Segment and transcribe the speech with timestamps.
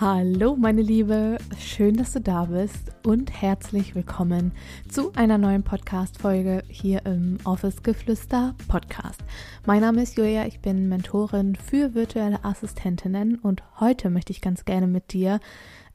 [0.00, 4.52] Hallo meine Liebe, schön, dass du da bist und herzlich willkommen
[4.88, 9.20] zu einer neuen Podcast-Folge hier im Office Geflüster Podcast.
[9.66, 14.64] Mein Name ist Julia, ich bin Mentorin für virtuelle Assistentinnen und heute möchte ich ganz
[14.64, 15.40] gerne mit dir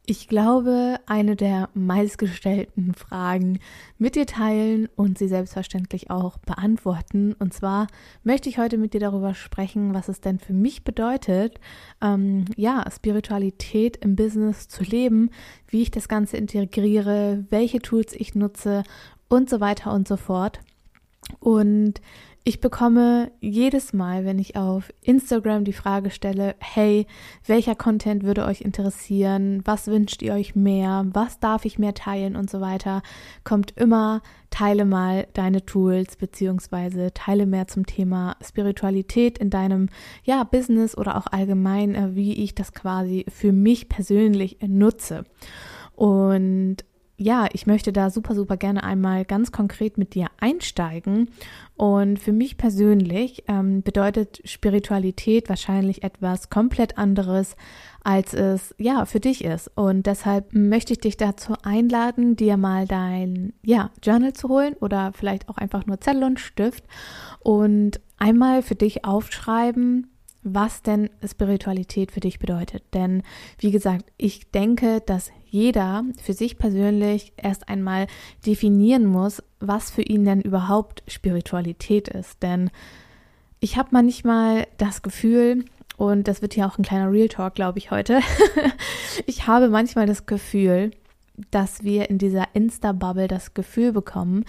[0.05, 3.59] ich glaube, eine der meistgestellten Fragen
[3.97, 7.33] mit dir teilen und sie selbstverständlich auch beantworten.
[7.39, 7.87] Und zwar
[8.21, 11.57] möchte ich heute mit dir darüber sprechen, was es denn für mich bedeutet,
[12.01, 15.29] ähm, ja, Spiritualität im Business zu leben,
[15.67, 18.83] wie ich das Ganze integriere, welche Tools ich nutze
[19.29, 20.59] und so weiter und so fort.
[21.39, 22.01] Und
[22.45, 27.07] ich bekomme jedes Mal, wenn ich auf Instagram die Frage stelle, hey,
[27.45, 29.61] welcher Content würde euch interessieren?
[29.63, 31.05] Was wünscht ihr euch mehr?
[31.13, 33.01] Was darf ich mehr teilen und so weiter,
[33.45, 39.87] kommt immer, teile mal deine Tools beziehungsweise teile mehr zum Thema Spiritualität in deinem,
[40.25, 45.23] ja, Business oder auch allgemein, äh, wie ich das quasi für mich persönlich nutze.
[45.95, 46.83] Und
[47.23, 51.29] ja, ich möchte da super, super gerne einmal ganz konkret mit dir einsteigen.
[51.75, 57.55] Und für mich persönlich ähm, bedeutet Spiritualität wahrscheinlich etwas komplett anderes,
[58.03, 59.71] als es ja für dich ist.
[59.75, 65.13] Und deshalb möchte ich dich dazu einladen, dir mal dein ja, Journal zu holen oder
[65.13, 66.83] vielleicht auch einfach nur Zettel und Stift
[67.39, 70.12] und einmal für dich aufschreiben,
[70.43, 72.83] was denn Spiritualität für dich bedeutet.
[72.93, 73.23] Denn
[73.59, 78.07] wie gesagt, ich denke, dass jeder für sich persönlich erst einmal
[78.45, 82.43] definieren muss, was für ihn denn überhaupt Spiritualität ist.
[82.43, 82.69] Denn
[83.59, 85.65] ich habe manchmal das Gefühl,
[85.95, 88.19] und das wird hier auch ein kleiner Real Talk, glaube ich, heute,
[89.25, 90.91] ich habe manchmal das Gefühl,
[91.51, 94.43] dass wir in dieser Insta-Bubble das Gefühl bekommen,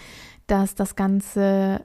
[0.47, 1.85] dass das Ganze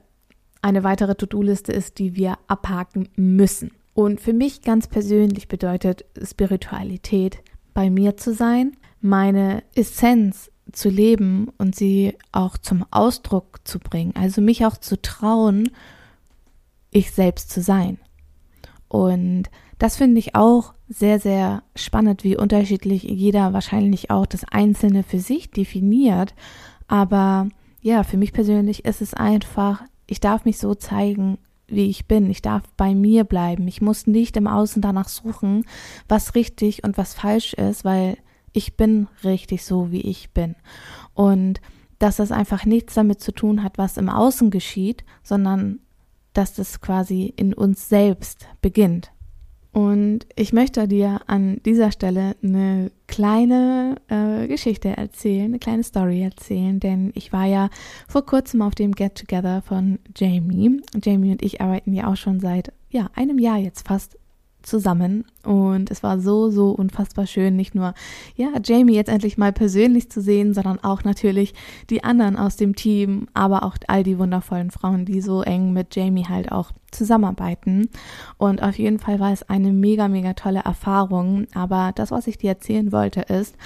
[0.62, 3.70] eine weitere To-Do-Liste ist, die wir abhaken müssen.
[3.94, 7.38] Und für mich ganz persönlich bedeutet Spiritualität,
[7.74, 14.12] bei mir zu sein, meine Essenz zu leben und sie auch zum Ausdruck zu bringen.
[14.14, 15.70] Also mich auch zu trauen,
[16.90, 17.98] ich selbst zu sein.
[18.88, 19.44] Und
[19.78, 25.20] das finde ich auch sehr, sehr spannend, wie unterschiedlich jeder wahrscheinlich auch das Einzelne für
[25.20, 26.34] sich definiert.
[26.88, 27.48] Aber
[27.80, 31.38] ja, für mich persönlich ist es einfach, ich darf mich so zeigen,
[31.70, 32.30] wie ich bin.
[32.30, 33.68] Ich darf bei mir bleiben.
[33.68, 35.64] Ich muss nicht im Außen danach suchen,
[36.08, 38.18] was richtig und was falsch ist, weil
[38.52, 40.56] ich bin richtig so, wie ich bin.
[41.14, 41.60] Und
[41.98, 45.80] dass das einfach nichts damit zu tun hat, was im Außen geschieht, sondern
[46.32, 49.12] dass das quasi in uns selbst beginnt.
[49.72, 56.22] Und ich möchte dir an dieser Stelle eine kleine äh, Geschichte erzählen, eine kleine Story
[56.22, 57.70] erzählen, denn ich war ja
[58.08, 60.80] vor kurzem auf dem Get Together von Jamie.
[61.00, 64.18] Jamie und ich arbeiten ja auch schon seit ja einem Jahr jetzt fast
[64.62, 67.94] zusammen und es war so, so unfassbar schön, nicht nur,
[68.36, 71.54] ja, Jamie jetzt endlich mal persönlich zu sehen, sondern auch natürlich
[71.88, 75.96] die anderen aus dem Team, aber auch all die wundervollen Frauen, die so eng mit
[75.96, 77.88] Jamie halt auch zusammenarbeiten.
[78.36, 81.46] Und auf jeden Fall war es eine mega, mega tolle Erfahrung.
[81.54, 83.56] Aber das, was ich dir erzählen wollte, ist,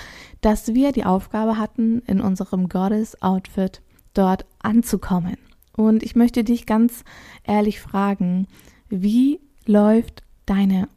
[0.40, 5.36] dass wir die Aufgabe hatten, in unserem Goddess-Outfit dort anzukommen.
[5.76, 7.04] Und ich möchte dich ganz
[7.42, 8.46] ehrlich fragen,
[8.88, 10.88] wie läuft deine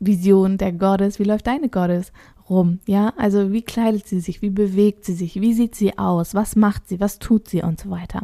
[0.00, 2.12] Vision der Goddess, wie läuft deine Goddess
[2.48, 2.80] rum?
[2.86, 6.56] Ja, also wie kleidet sie sich, wie bewegt sie sich, wie sieht sie aus, was
[6.56, 8.22] macht sie, was tut sie und so weiter.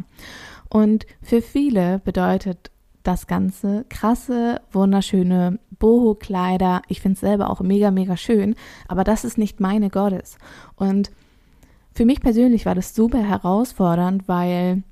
[0.69, 2.71] Und für viele bedeutet
[3.03, 6.83] das Ganze krasse, wunderschöne Boho-Kleider.
[6.87, 8.55] Ich finde es selber auch mega, mega schön,
[8.87, 10.37] aber das ist nicht meine Goddess.
[10.75, 11.11] Und
[11.93, 14.83] für mich persönlich war das super herausfordernd, weil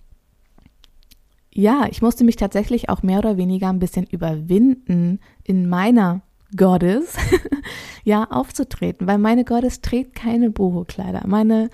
[1.53, 6.21] ja, ich musste mich tatsächlich auch mehr oder weniger ein bisschen überwinden, in meiner
[6.55, 7.15] Goddess
[8.03, 11.23] ja aufzutreten, weil meine Goddess trägt keine Boho-Kleider.
[11.27, 11.69] Meine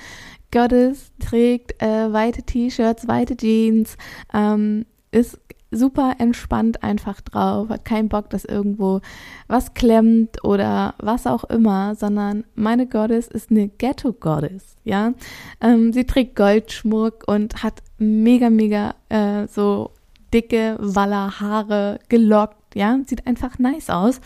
[0.51, 3.97] Goddess trägt äh, weite T-Shirts, weite Jeans,
[4.33, 5.39] ähm, ist
[5.71, 9.01] super entspannt einfach drauf, hat keinen Bock, dass irgendwo
[9.47, 15.13] was klemmt oder was auch immer, sondern meine Goddess ist eine Ghetto-Goddess, ja.
[15.61, 19.91] Ähm, sie trägt Goldschmuck und hat mega, mega äh, so
[20.33, 24.21] dicke Wallerhaare gelockt, ja, sieht einfach nice aus.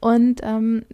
[0.00, 0.84] Und ähm,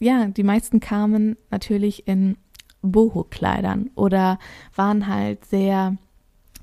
[0.00, 2.36] ja, die meisten kamen natürlich in
[2.82, 4.38] Boho-Kleidern oder
[4.76, 5.96] waren halt sehr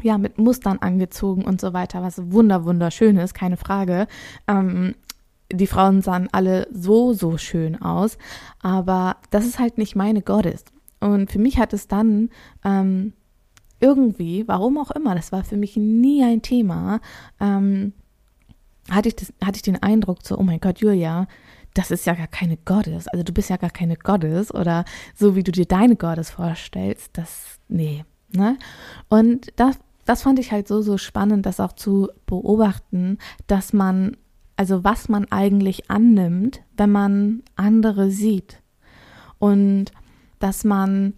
[0.06, 4.06] ja, mit Mustern angezogen und so weiter, was wunder, wunderschön ist, keine Frage.
[4.48, 4.94] Ähm,
[5.52, 8.20] die Frauen sahen alle so, so schön aus,
[8.62, 10.64] aber das ist halt nicht meine Goddess.
[11.00, 12.30] Und für mich hat es dann
[12.64, 13.14] ähm,
[13.80, 17.00] irgendwie, warum auch immer, das war für mich nie ein Thema,
[17.40, 17.94] ähm,
[18.92, 21.26] hatte ich, das, hatte ich den Eindruck so, oh mein Gott, Julia,
[21.74, 23.08] das ist ja gar keine Goddess.
[23.08, 24.86] Also du bist ja gar keine Goddess oder
[25.16, 28.58] so wie du dir deine Goddess vorstellst, das, nee, ne?
[29.10, 33.18] Und das, das fand ich halt so, so spannend, das auch zu beobachten,
[33.48, 34.18] dass man,
[34.56, 38.62] also was man eigentlich annimmt, wenn man andere sieht.
[39.40, 39.92] Und
[40.40, 41.14] dass man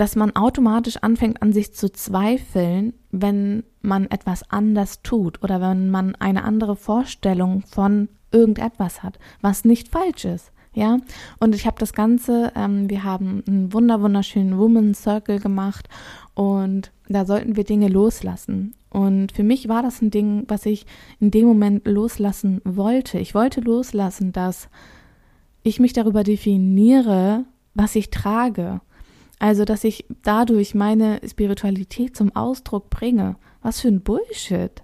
[0.00, 5.90] dass man automatisch anfängt an sich zu zweifeln, wenn man etwas anders tut oder wenn
[5.90, 10.52] man eine andere Vorstellung von irgendetwas hat, was nicht falsch ist.
[10.72, 10.98] Ja,
[11.38, 15.88] und ich habe das Ganze, ähm, wir haben einen wunder wunderschönen Women's Circle gemacht
[16.34, 18.74] und da sollten wir Dinge loslassen.
[18.90, 20.86] Und für mich war das ein Ding, was ich
[21.20, 23.18] in dem Moment loslassen wollte.
[23.18, 24.68] Ich wollte loslassen, dass
[25.62, 28.80] ich mich darüber definiere, was ich trage
[29.40, 33.36] also, dass ich dadurch meine Spiritualität zum Ausdruck bringe.
[33.62, 34.82] Was für ein Bullshit.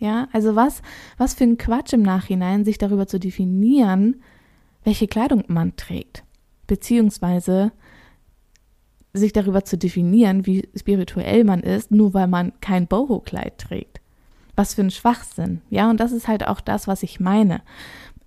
[0.00, 0.80] Ja, also was,
[1.18, 4.22] was für ein Quatsch im Nachhinein, sich darüber zu definieren,
[4.82, 6.24] welche Kleidung man trägt.
[6.66, 7.70] Beziehungsweise
[9.12, 14.00] sich darüber zu definieren, wie spirituell man ist, nur weil man kein Boho-Kleid trägt.
[14.54, 15.62] Was für ein Schwachsinn.
[15.70, 17.62] Ja, und das ist halt auch das, was ich meine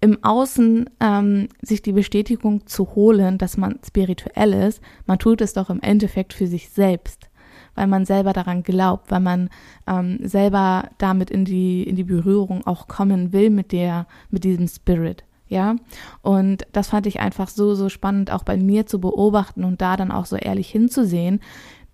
[0.01, 5.53] im Außen ähm, sich die Bestätigung zu holen, dass man spirituell ist, man tut es
[5.53, 7.29] doch im Endeffekt für sich selbst,
[7.75, 9.49] weil man selber daran glaubt, weil man
[9.87, 14.67] ähm, selber damit in die in die Berührung auch kommen will mit der mit diesem
[14.67, 15.23] Spirit.
[15.51, 15.75] Ja,
[16.21, 19.97] und das fand ich einfach so, so spannend, auch bei mir zu beobachten und da
[19.97, 21.41] dann auch so ehrlich hinzusehen.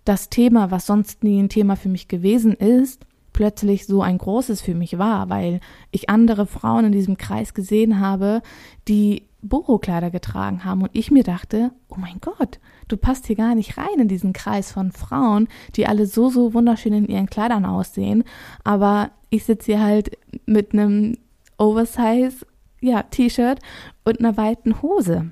[0.04, 4.60] Das Thema, was sonst nie ein Thema für mich gewesen ist, plötzlich so ein großes
[4.60, 5.58] für mich war, weil
[5.90, 8.42] ich andere Frauen in diesem Kreis gesehen habe,
[8.86, 13.56] die Boho-Kleider getragen haben und ich mir dachte, oh mein Gott, du passt hier gar
[13.56, 17.64] nicht rein in diesen Kreis von Frauen, die alle so, so wunderschön in ihren Kleidern
[17.64, 18.22] aussehen,
[18.62, 20.16] aber ich sitze hier halt
[20.46, 21.18] mit einem
[21.58, 22.46] Oversize,
[22.80, 23.58] ja, T-Shirt
[24.04, 25.30] und einer weiten Hose.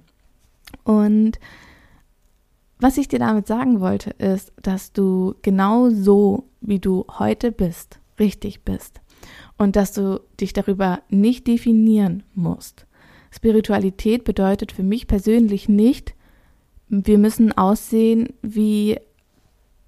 [0.84, 1.38] Und
[2.78, 8.00] was ich dir damit sagen wollte, ist, dass du genau so, wie du heute bist,
[8.18, 9.00] richtig bist.
[9.56, 12.86] Und dass du dich darüber nicht definieren musst.
[13.30, 16.14] Spiritualität bedeutet für mich persönlich nicht,
[16.88, 18.98] wir müssen aussehen wie,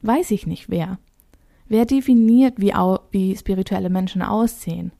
[0.02, 0.98] weiß ich nicht wer.
[1.68, 2.72] Wer definiert, wie,
[3.10, 4.92] wie spirituelle Menschen aussehen?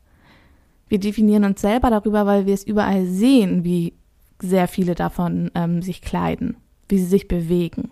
[0.88, 3.94] Wir definieren uns selber darüber, weil wir es überall sehen, wie
[4.40, 6.56] sehr viele davon ähm, sich kleiden
[6.88, 7.90] wie sie sich bewegen,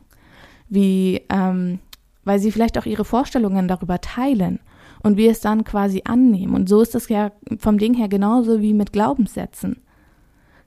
[0.69, 1.79] wie, ähm,
[2.25, 4.61] weil sie vielleicht auch ihre Vorstellungen darüber teilen
[5.03, 6.55] und wir es dann quasi annehmen.
[6.55, 9.83] Und so ist das ja vom Ding her genauso wie mit Glaubenssätzen.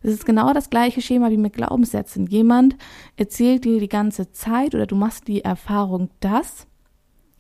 [0.02, 2.28] Es ist genau das gleiche Schema wie mit Glaubenssätzen.
[2.28, 2.78] Jemand
[3.18, 6.68] erzählt dir die ganze Zeit oder du machst die Erfahrung das,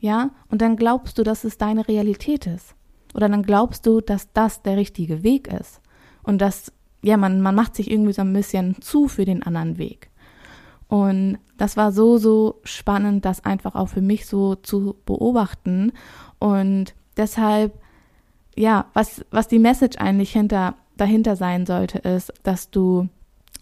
[0.01, 2.75] ja, und dann glaubst du, dass es deine Realität ist.
[3.13, 5.81] Oder dann glaubst du, dass das der richtige Weg ist.
[6.23, 6.71] Und dass,
[7.01, 10.09] ja, man, man macht sich irgendwie so ein bisschen zu für den anderen Weg.
[10.87, 15.91] Und das war so, so spannend, das einfach auch für mich so zu beobachten.
[16.39, 17.73] Und deshalb,
[18.55, 23.07] ja, was, was die Message eigentlich hinter, dahinter sein sollte, ist, dass du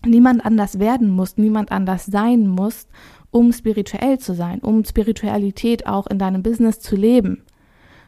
[0.06, 2.90] niemand anders werden musst, niemand anders sein musst,
[3.30, 7.44] um spirituell zu sein, um Spiritualität auch in deinem Business zu leben.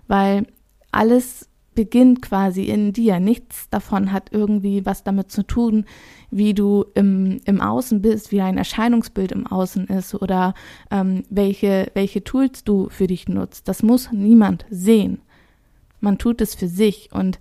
[0.08, 0.48] Weil
[0.92, 3.20] alles beginnt quasi in dir.
[3.20, 5.86] Nichts davon hat irgendwie was damit zu tun,
[6.30, 10.54] wie du im, im Außen bist, wie dein Erscheinungsbild im Außen ist oder
[10.92, 13.68] ähm, welche, welche Tools du für dich nutzt.
[13.68, 15.22] Das muss niemand sehen.
[16.02, 17.40] Man tut es für sich und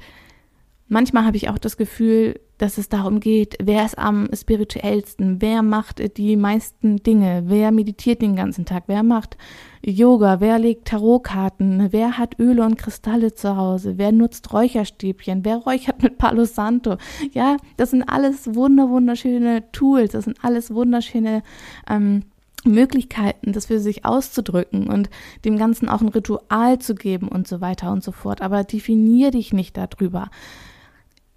[0.88, 5.62] manchmal habe ich auch das Gefühl, dass es darum geht, wer ist am spirituellsten, wer
[5.62, 9.38] macht die meisten Dinge, wer meditiert den ganzen Tag, wer macht
[9.84, 15.58] Yoga, wer legt Tarotkarten, wer hat Öle und Kristalle zu Hause, wer nutzt Räucherstäbchen, wer
[15.58, 16.96] räuchert mit Palo Santo.
[17.32, 21.44] Ja, das sind alles wunder, wunderschöne Tools, das sind alles wunderschöne
[21.88, 22.24] ähm,
[22.64, 25.10] Möglichkeiten, das für sich auszudrücken und
[25.44, 28.42] dem Ganzen auch ein Ritual zu geben und so weiter und so fort.
[28.42, 30.28] Aber definier dich nicht darüber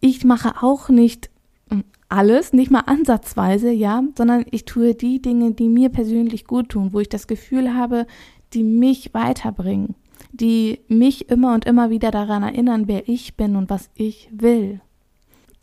[0.01, 1.29] ich mache auch nicht
[1.69, 6.69] hm, alles, nicht mal ansatzweise, ja, sondern ich tue die Dinge, die mir persönlich gut
[6.69, 8.05] tun, wo ich das Gefühl habe,
[8.53, 9.95] die mich weiterbringen,
[10.33, 14.81] die mich immer und immer wieder daran erinnern, wer ich bin und was ich will.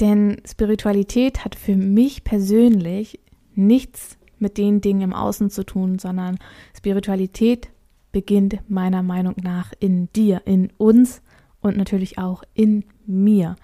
[0.01, 3.21] Denn Spiritualität hat für mich persönlich
[3.55, 6.39] nichts mit den Dingen im Außen zu tun, sondern
[6.77, 7.71] Spiritualität
[8.13, 11.21] beginnt meiner Meinung nach in dir, in uns
[11.61, 13.57] und natürlich auch in mir.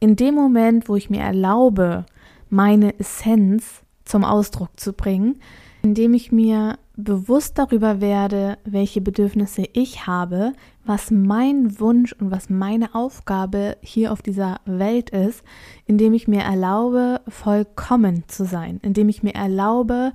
[0.00, 2.06] In dem Moment, wo ich mir erlaube,
[2.50, 5.40] meine Essenz zum Ausdruck zu bringen,
[5.82, 10.52] indem ich mir bewusst darüber werde, welche Bedürfnisse ich habe,
[10.84, 15.44] was mein Wunsch und was meine Aufgabe hier auf dieser Welt ist,
[15.86, 20.12] indem ich mir erlaube, vollkommen zu sein, indem ich mir erlaube,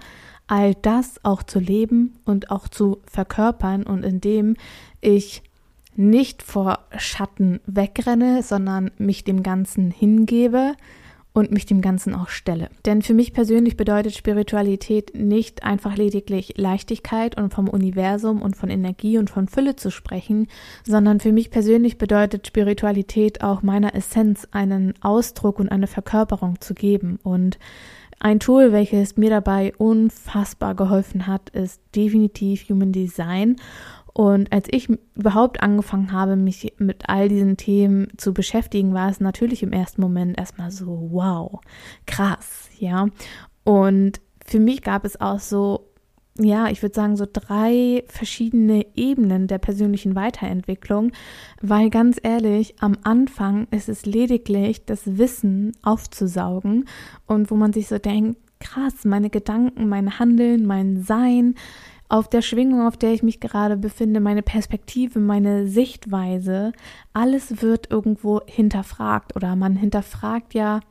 [0.48, 4.56] all das auch zu leben und auch zu verkörpern und indem
[5.00, 5.42] ich
[5.96, 10.74] nicht vor Schatten wegrenne, sondern mich dem Ganzen hingebe
[11.34, 12.70] und mich dem Ganzen auch stelle.
[12.86, 18.70] Denn für mich persönlich bedeutet Spiritualität nicht einfach lediglich Leichtigkeit und vom Universum und von
[18.70, 20.48] Energie und von Fülle zu sprechen,
[20.86, 26.76] sondern für mich persönlich bedeutet Spiritualität auch meiner Essenz einen Ausdruck und eine Verkörperung zu
[26.76, 27.20] geben.
[27.24, 27.58] Und
[28.20, 33.56] ein Tool, welches mir dabei unfassbar geholfen hat, ist definitiv Human Design.
[34.14, 39.20] Und als ich überhaupt angefangen habe, mich mit all diesen Themen zu beschäftigen, war es
[39.20, 41.60] natürlich im ersten Moment erstmal so, wow,
[42.06, 43.08] krass, ja.
[43.64, 45.90] Und für mich gab es auch so,
[46.38, 51.12] ja, ich würde sagen, so drei verschiedene Ebenen der persönlichen Weiterentwicklung,
[51.62, 56.86] weil ganz ehrlich, am Anfang ist es lediglich das Wissen aufzusaugen
[57.28, 61.56] und wo man sich so denkt, krass, meine Gedanken, mein Handeln, mein Sein,
[62.14, 66.72] auf der Schwingung, auf der ich mich gerade befinde, meine Perspektive, meine Sichtweise,
[67.12, 70.82] alles wird irgendwo hinterfragt oder man hinterfragt ja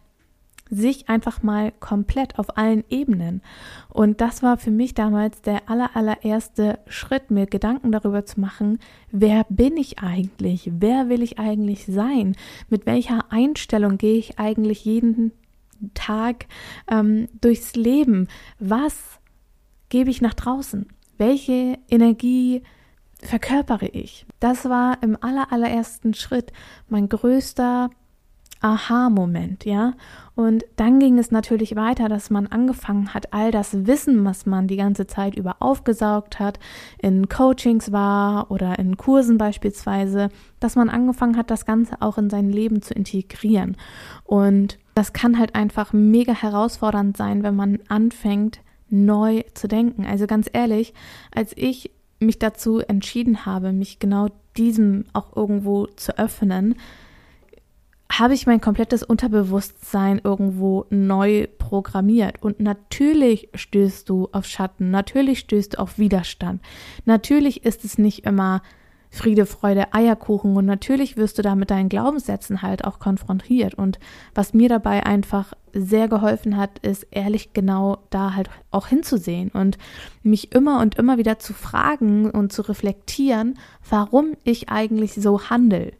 [0.68, 3.40] sich einfach mal komplett auf allen Ebenen.
[3.88, 8.80] Und das war für mich damals der aller, allererste Schritt, mir Gedanken darüber zu machen,
[9.12, 10.72] wer bin ich eigentlich?
[10.74, 12.34] Wer will ich eigentlich sein?
[12.68, 15.30] Mit welcher Einstellung gehe ich eigentlich jeden
[15.94, 16.46] Tag
[16.90, 18.26] ähm, durchs Leben?
[18.58, 19.20] Was
[19.88, 20.88] gebe ich nach draußen?
[21.22, 22.64] Welche Energie
[23.22, 24.26] verkörpere ich?
[24.40, 26.52] Das war im aller, allerersten Schritt
[26.88, 27.90] mein größter
[28.60, 29.94] Aha-Moment, ja.
[30.34, 34.66] Und dann ging es natürlich weiter, dass man angefangen hat, all das Wissen, was man
[34.66, 36.58] die ganze Zeit über aufgesaugt hat,
[36.98, 42.30] in Coachings war oder in Kursen beispielsweise, dass man angefangen hat, das Ganze auch in
[42.30, 43.76] sein Leben zu integrieren.
[44.24, 48.60] Und das kann halt einfach mega herausfordernd sein, wenn man anfängt,
[48.92, 50.04] neu zu denken.
[50.04, 50.94] Also ganz ehrlich,
[51.34, 56.76] als ich mich dazu entschieden habe, mich genau diesem auch irgendwo zu öffnen,
[58.12, 62.42] habe ich mein komplettes Unterbewusstsein irgendwo neu programmiert.
[62.42, 66.60] Und natürlich stößt du auf Schatten, natürlich stößt du auf Widerstand.
[67.06, 68.62] Natürlich ist es nicht immer
[69.14, 73.74] Friede, Freude, Eierkuchen und natürlich wirst du da mit deinen Glaubenssätzen halt auch konfrontiert.
[73.74, 73.98] Und
[74.34, 79.76] was mir dabei einfach sehr geholfen hat, ist ehrlich genau da halt auch hinzusehen und
[80.22, 85.92] mich immer und immer wieder zu fragen und zu reflektieren, warum ich eigentlich so handle.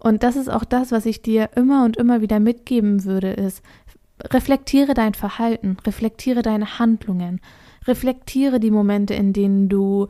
[0.00, 3.62] Und das ist auch das, was ich dir immer und immer wieder mitgeben würde, ist,
[4.32, 7.40] reflektiere dein Verhalten, reflektiere deine Handlungen,
[7.86, 10.08] reflektiere die Momente, in denen du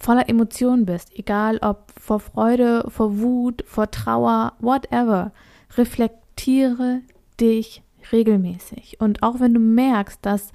[0.00, 5.32] voller Emotionen bist, egal ob vor Freude, vor Wut, vor Trauer, whatever,
[5.76, 7.02] reflektiere
[7.38, 8.98] dich regelmäßig.
[9.00, 10.52] Und auch wenn du merkst, dass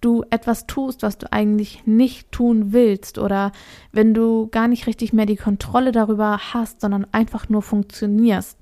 [0.00, 3.52] du etwas tust, was du eigentlich nicht tun willst oder
[3.92, 8.58] wenn du gar nicht richtig mehr die Kontrolle darüber hast, sondern einfach nur funktionierst,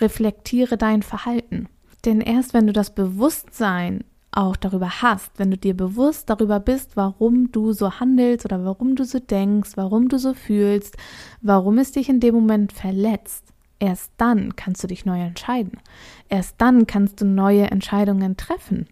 [0.00, 1.68] reflektiere dein Verhalten.
[2.04, 4.04] Denn erst wenn du das Bewusstsein
[4.36, 8.94] auch darüber hast, wenn du dir bewusst darüber bist, warum du so handelst oder warum
[8.94, 10.96] du so denkst, warum du so fühlst,
[11.40, 13.44] warum es dich in dem Moment verletzt,
[13.78, 15.80] erst dann kannst du dich neu entscheiden.
[16.28, 18.86] Erst dann kannst du neue Entscheidungen treffen.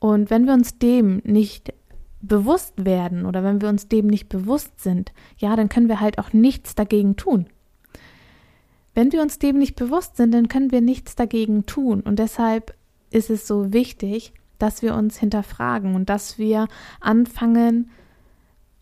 [0.00, 1.72] Und wenn wir uns dem nicht
[2.20, 6.18] bewusst werden oder wenn wir uns dem nicht bewusst sind, ja, dann können wir halt
[6.18, 7.46] auch nichts dagegen tun.
[8.94, 12.00] Wenn wir uns dem nicht bewusst sind, dann können wir nichts dagegen tun.
[12.00, 12.74] Und deshalb
[13.10, 16.68] ist es so wichtig, dass wir uns hinterfragen und dass wir
[17.00, 17.90] anfangen,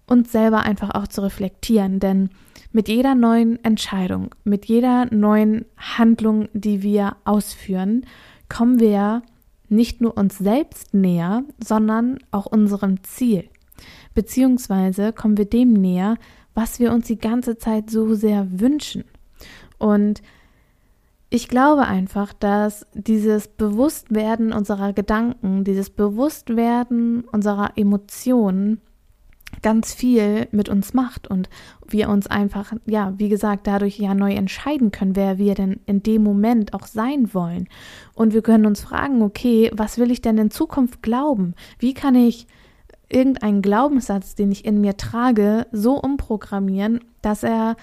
[0.07, 2.01] uns selber einfach auch zu reflektieren.
[2.01, 2.31] Denn
[2.73, 8.07] mit jeder neuen Entscheidung, mit jeder neuen Handlung, die wir ausführen,
[8.49, 9.23] kommen wir
[9.69, 13.49] nicht nur uns selbst näher, sondern auch unserem Ziel.
[14.15, 16.17] Beziehungsweise kommen wir dem näher,
[16.55, 19.05] was wir uns die ganze Zeit so sehr wünschen.
[19.79, 20.23] Und
[21.31, 28.81] ich glaube einfach, dass dieses Bewusstwerden unserer Gedanken, dieses Bewusstwerden unserer Emotionen
[29.63, 31.49] ganz viel mit uns macht und
[31.87, 36.03] wir uns einfach, ja, wie gesagt, dadurch ja neu entscheiden können, wer wir denn in
[36.03, 37.69] dem Moment auch sein wollen.
[38.15, 41.55] Und wir können uns fragen, okay, was will ich denn in Zukunft glauben?
[41.79, 42.47] Wie kann ich
[43.09, 47.77] irgendeinen Glaubenssatz, den ich in mir trage, so umprogrammieren, dass er,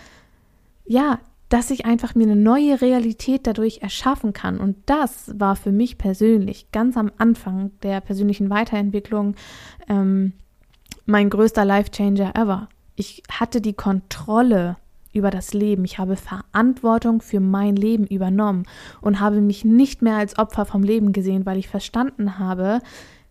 [0.86, 4.60] ja, dass ich einfach mir eine neue Realität dadurch erschaffen kann.
[4.60, 9.36] Und das war für mich persönlich ganz am Anfang der persönlichen Weiterentwicklung
[9.88, 10.34] ähm,
[11.06, 12.68] mein größter Life-Changer ever.
[12.96, 14.78] Ich hatte die Kontrolle
[15.14, 15.86] über das Leben.
[15.86, 18.64] Ich habe Verantwortung für mein Leben übernommen
[19.02, 22.82] und habe mich nicht mehr als Opfer vom Leben gesehen, weil ich verstanden habe,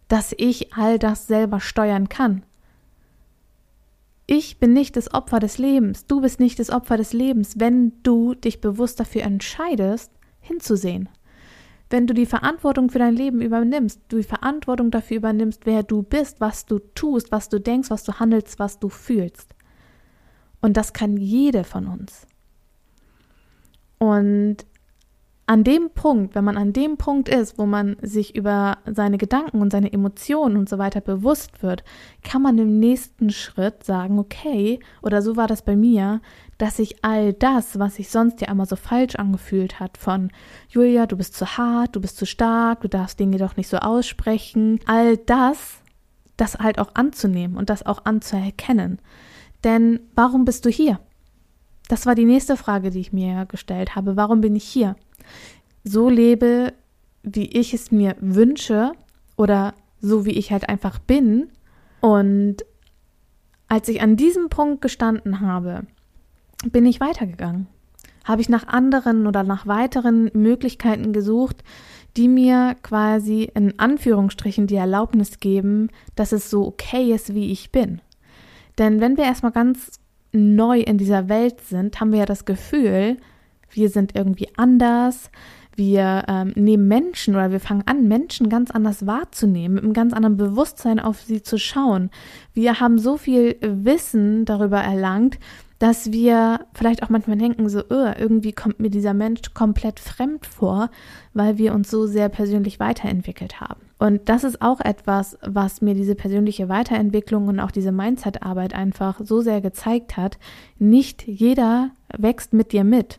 [0.09, 2.43] dass ich all das selber steuern kann.
[4.27, 7.93] Ich bin nicht das Opfer des Lebens, du bist nicht das Opfer des Lebens, wenn
[8.03, 11.11] du dich bewusst dafür entscheidest, hinzusehen.
[11.91, 16.03] Wenn du die Verantwortung für dein Leben übernimmst, du die Verantwortung dafür übernimmst, wer du
[16.03, 19.55] bist, was du tust, was du denkst, was du handelst, was du fühlst.
[20.63, 22.27] Und das kann jede von uns.
[23.99, 24.65] Und
[25.47, 29.61] an dem Punkt, wenn man an dem Punkt ist, wo man sich über seine Gedanken
[29.61, 31.85] und seine Emotionen und so weiter bewusst wird,
[32.23, 36.23] kann man im nächsten Schritt sagen, okay, oder so war das bei mir,
[36.57, 40.31] dass ich all das, was sich sonst ja immer so falsch angefühlt hat, von
[40.69, 43.77] Julia, du bist zu hart, du bist zu stark, du darfst Dinge doch nicht so
[43.79, 45.81] aussprechen, all das,
[46.39, 48.99] das halt auch anzunehmen und das auch anzuerkennen.
[49.63, 51.01] Denn warum bist du hier?
[51.89, 54.17] Das war die nächste Frage, die ich mir gestellt habe.
[54.17, 54.97] Warum bin ich hier?
[55.85, 56.73] So lebe,
[57.23, 58.93] wie ich es mir wünsche
[59.37, 61.49] oder so wie ich halt einfach bin.
[62.01, 62.59] Und
[63.69, 65.87] als ich an diesem Punkt gestanden habe,
[66.71, 67.67] bin ich weitergegangen.
[68.25, 71.63] Habe ich nach anderen oder nach weiteren Möglichkeiten gesucht,
[72.17, 77.73] die mir quasi in Anführungsstrichen die Erlaubnis geben, dass es so okay ist, wie ich
[77.73, 78.01] bin.
[78.79, 80.01] Denn wenn wir erstmal ganz
[80.33, 83.19] neu in dieser Welt sind, haben wir ja das Gefühl,
[83.75, 85.31] wir sind irgendwie anders,
[85.77, 90.13] wir ähm, nehmen Menschen oder wir fangen an, Menschen ganz anders wahrzunehmen, mit einem ganz
[90.13, 92.11] anderen Bewusstsein auf sie zu schauen.
[92.53, 95.39] Wir haben so viel Wissen darüber erlangt,
[95.81, 100.47] dass wir vielleicht auch manchmal denken, so, oh, irgendwie kommt mir dieser Mensch komplett fremd
[100.47, 100.89] vor,
[101.35, 103.81] weil wir uns so sehr persönlich weiterentwickelt haben.
[103.99, 109.21] Und das ist auch etwas, was mir diese persönliche Weiterentwicklung und auch diese Mindset-Arbeit einfach
[109.25, 110.39] so sehr gezeigt hat.
[110.79, 113.19] Nicht jeder wächst mit dir mit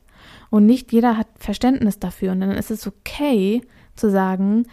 [0.55, 2.31] und nicht jeder hat Verständnis dafür.
[2.31, 3.59] Und dann ist es okay
[3.93, 4.65] zu sagen,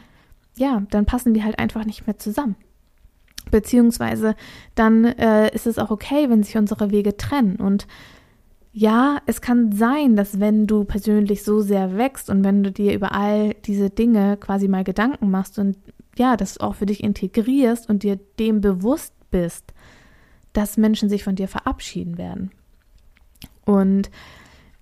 [0.55, 2.55] ja, dann passen wir halt einfach nicht mehr zusammen.
[3.51, 4.37] Beziehungsweise
[4.77, 7.57] dann äh, ist es auch okay, wenn sich unsere Wege trennen.
[7.57, 7.89] Und
[8.73, 12.95] ja, es kann sein, dass wenn du persönlich so sehr wächst und wenn du dir
[12.95, 15.77] über all diese Dinge quasi mal Gedanken machst und
[16.17, 19.75] ja, das auch für dich integrierst und dir dem bewusst bist,
[20.53, 22.53] dass Menschen sich von dir verabschieden werden.
[23.65, 24.13] Und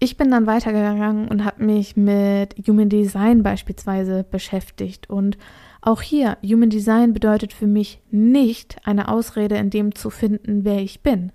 [0.02, 5.36] ich bin dann weitergegangen und habe mich mit Human Design beispielsweise beschäftigt und
[5.82, 10.80] auch hier, Human Design bedeutet für mich nicht eine Ausrede in dem zu finden, wer
[10.80, 11.32] ich bin.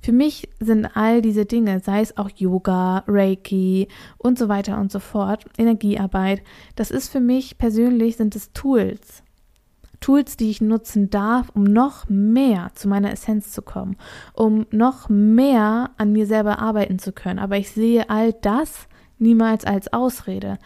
[0.00, 4.92] Für mich sind all diese Dinge, sei es auch Yoga, Reiki und so weiter und
[4.92, 6.42] so fort, Energiearbeit,
[6.76, 9.22] das ist für mich persönlich sind es Tools.
[10.00, 13.96] Tools, die ich nutzen darf, um noch mehr zu meiner Essenz zu kommen,
[14.32, 17.38] um noch mehr an mir selber arbeiten zu können.
[17.38, 18.86] Aber ich sehe all das
[19.18, 20.58] niemals als Ausrede.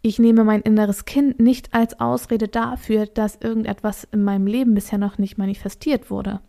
[0.00, 4.98] Ich nehme mein inneres Kind nicht als Ausrede dafür, dass irgendetwas in meinem Leben bisher
[4.98, 6.40] noch nicht manifestiert wurde.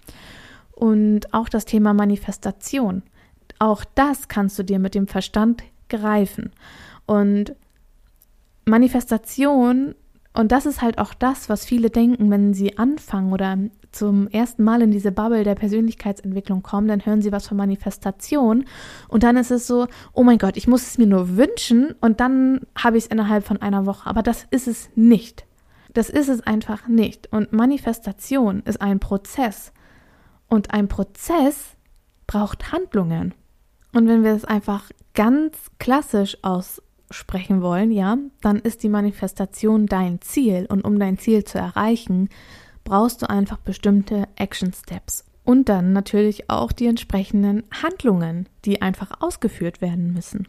[0.71, 3.03] Und auch das Thema Manifestation.
[3.57, 6.51] Auch das kannst du dir mit dem Verstand greifen.
[7.05, 7.55] Und
[8.65, 9.95] Manifestation,
[10.33, 13.57] und das ist halt auch das, was viele denken, wenn sie anfangen oder
[13.91, 18.65] zum ersten Mal in diese Bubble der Persönlichkeitsentwicklung kommen, dann hören sie was von Manifestation
[19.07, 22.19] und dann ist es so, oh mein Gott, ich muss es mir nur wünschen und
[22.19, 24.07] dann habe ich es innerhalb von einer Woche.
[24.07, 25.45] Aber das ist es nicht.
[25.93, 27.31] Das ist es einfach nicht.
[27.33, 29.73] Und Manifestation ist ein Prozess.
[30.47, 31.75] Und ein Prozess
[32.27, 33.33] braucht Handlungen.
[33.93, 36.37] Und wenn wir es einfach ganz klassisch
[37.09, 40.65] aussprechen wollen, ja, dann ist die Manifestation dein Ziel.
[40.69, 42.29] Und um dein Ziel zu erreichen,
[42.83, 49.21] brauchst du einfach bestimmte Action Steps und dann natürlich auch die entsprechenden Handlungen, die einfach
[49.21, 50.47] ausgeführt werden müssen.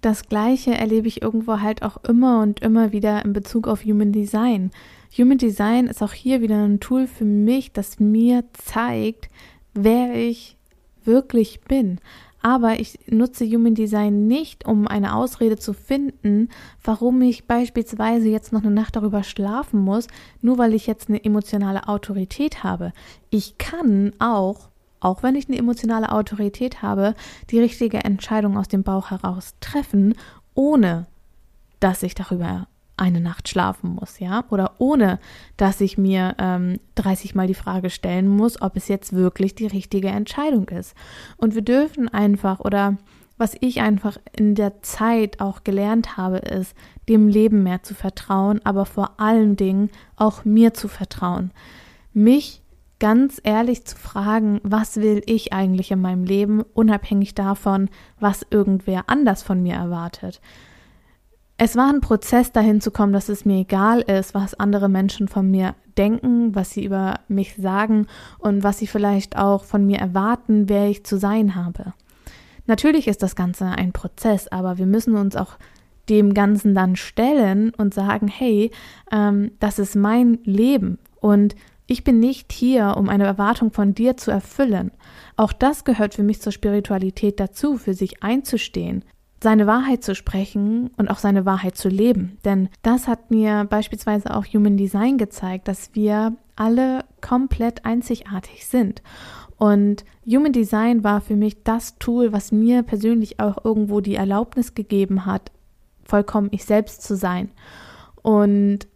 [0.00, 4.12] Das gleiche erlebe ich irgendwo halt auch immer und immer wieder in Bezug auf Human
[4.12, 4.70] Design.
[5.16, 9.28] Human Design ist auch hier wieder ein Tool für mich, das mir zeigt,
[9.74, 10.56] wer ich
[11.04, 11.98] wirklich bin
[12.40, 16.48] aber ich nutze Human Design nicht, um eine Ausrede zu finden,
[16.82, 20.06] warum ich beispielsweise jetzt noch eine Nacht darüber schlafen muss,
[20.40, 22.92] nur weil ich jetzt eine emotionale Autorität habe.
[23.30, 24.68] Ich kann auch,
[25.00, 27.14] auch wenn ich eine emotionale Autorität habe,
[27.50, 30.14] die richtige Entscheidung aus dem Bauch heraus treffen,
[30.54, 31.06] ohne
[31.80, 32.66] dass ich darüber
[32.98, 35.18] eine Nacht schlafen muss, ja, oder ohne,
[35.56, 39.66] dass ich mir ähm, 30 Mal die Frage stellen muss, ob es jetzt wirklich die
[39.66, 40.94] richtige Entscheidung ist.
[41.36, 42.96] Und wir dürfen einfach oder
[43.38, 46.74] was ich einfach in der Zeit auch gelernt habe, ist,
[47.08, 51.52] dem Leben mehr zu vertrauen, aber vor allen Dingen auch mir zu vertrauen.
[52.12, 52.62] Mich
[52.98, 59.04] ganz ehrlich zu fragen, was will ich eigentlich in meinem Leben, unabhängig davon, was irgendwer
[59.06, 60.40] anders von mir erwartet.
[61.60, 65.26] Es war ein Prozess dahin zu kommen, dass es mir egal ist, was andere Menschen
[65.26, 68.06] von mir denken, was sie über mich sagen
[68.38, 71.94] und was sie vielleicht auch von mir erwarten, wer ich zu sein habe.
[72.68, 75.58] Natürlich ist das Ganze ein Prozess, aber wir müssen uns auch
[76.08, 78.70] dem Ganzen dann stellen und sagen, hey,
[79.10, 81.56] ähm, das ist mein Leben und
[81.88, 84.92] ich bin nicht hier, um eine Erwartung von dir zu erfüllen.
[85.36, 89.04] Auch das gehört für mich zur Spiritualität dazu, für sich einzustehen,
[89.40, 92.38] seine Wahrheit zu sprechen und auch seine Wahrheit zu leben.
[92.44, 99.02] Denn das hat mir beispielsweise auch Human Design gezeigt, dass wir alle komplett einzigartig sind.
[99.56, 104.74] Und Human Design war für mich das Tool, was mir persönlich auch irgendwo die Erlaubnis
[104.74, 105.50] gegeben hat,
[106.04, 107.50] vollkommen ich selbst zu sein.
[108.22, 108.86] Und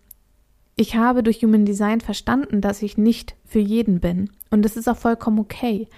[0.76, 4.30] ich habe durch Human Design verstanden, dass ich nicht für jeden bin.
[4.50, 5.88] Und das ist auch vollkommen okay.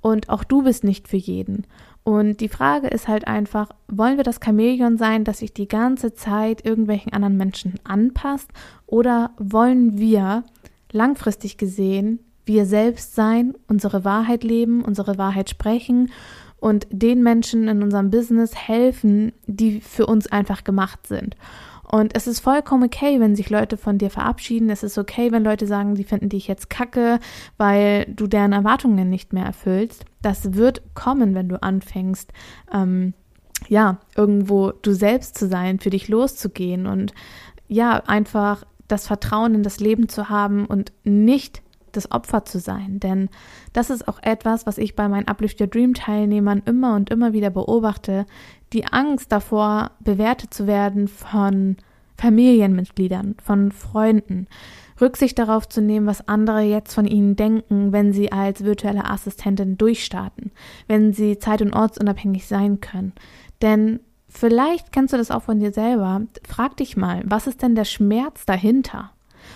[0.00, 1.66] Und auch du bist nicht für jeden.
[2.04, 6.14] Und die Frage ist halt einfach, wollen wir das Chamäleon sein, das sich die ganze
[6.14, 8.50] Zeit irgendwelchen anderen Menschen anpasst?
[8.86, 10.44] Oder wollen wir
[10.90, 16.10] langfristig gesehen wir selbst sein, unsere Wahrheit leben, unsere Wahrheit sprechen
[16.58, 21.36] und den Menschen in unserem Business helfen, die für uns einfach gemacht sind.
[21.88, 24.70] Und es ist vollkommen okay, wenn sich Leute von dir verabschieden.
[24.70, 27.18] Es ist okay, wenn Leute sagen, sie finden dich jetzt kacke,
[27.58, 30.04] weil du deren Erwartungen nicht mehr erfüllst.
[30.22, 32.32] Das wird kommen, wenn du anfängst,
[32.72, 33.14] ähm,
[33.68, 37.14] ja, irgendwo du selbst zu sein, für dich loszugehen und
[37.68, 43.00] ja, einfach das Vertrauen in das Leben zu haben und nicht das Opfer zu sein.
[43.00, 43.28] Denn
[43.72, 47.32] das ist auch etwas, was ich bei meinen Uplift Your Dream Teilnehmern immer und immer
[47.32, 48.26] wieder beobachte.
[48.72, 51.76] Die Angst davor, bewertet zu werden von
[52.16, 54.46] Familienmitgliedern, von Freunden.
[55.00, 59.76] Rücksicht darauf zu nehmen, was andere jetzt von ihnen denken, wenn sie als virtuelle Assistentin
[59.76, 60.52] durchstarten,
[60.86, 63.12] wenn sie zeit- und ortsunabhängig sein können.
[63.60, 66.22] Denn vielleicht kennst du das auch von dir selber.
[66.46, 69.10] Frag dich mal, was ist denn der Schmerz dahinter?